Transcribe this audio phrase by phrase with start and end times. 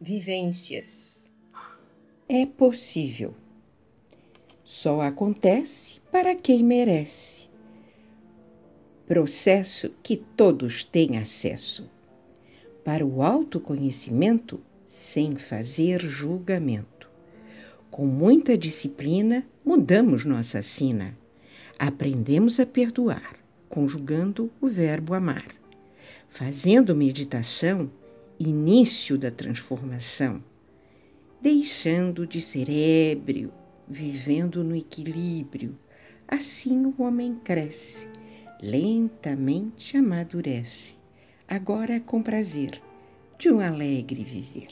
[0.00, 1.30] vivências.
[2.26, 3.34] É possível.
[4.64, 7.50] Só acontece para quem merece.
[9.06, 11.90] Processo que todos têm acesso.
[12.82, 17.10] Para o autoconhecimento sem fazer julgamento.
[17.90, 21.18] Com muita disciplina, mudamos nossa sina.
[21.78, 23.36] Aprendemos a perdoar,
[23.68, 25.48] conjugando o verbo amar.
[26.28, 27.90] Fazendo meditação,
[28.40, 30.42] início da transformação.
[31.42, 33.52] Deixando de ser ébrio,
[33.86, 35.78] vivendo no equilíbrio.
[36.26, 38.08] Assim o homem cresce,
[38.62, 40.94] lentamente amadurece.
[41.46, 42.80] Agora com prazer
[43.38, 44.70] de um alegre viver.